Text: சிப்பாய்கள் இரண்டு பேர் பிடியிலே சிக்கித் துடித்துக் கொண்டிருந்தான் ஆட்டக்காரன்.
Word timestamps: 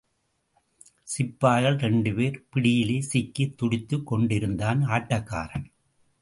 சிப்பாய்கள் 1.03 1.77
இரண்டு 1.77 2.13
பேர் 2.13 2.47
பிடியிலே 2.49 3.01
சிக்கித் 3.01 3.57
துடித்துக் 3.57 4.07
கொண்டிருந்தான் 4.07 4.85
ஆட்டக்காரன். 4.87 5.71